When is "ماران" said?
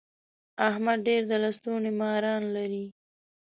1.99-2.41